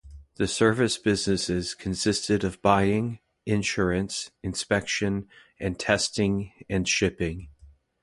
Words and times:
The 0.37 0.47
service 0.47 0.97
businesses 0.97 1.75
consisted 1.75 2.43
of 2.43 2.59
buying, 2.63 3.19
insurance, 3.45 4.31
inspection 4.41 5.29
and 5.59 5.77
testing, 5.77 6.53
and 6.67 6.89
shipping. 6.89 7.49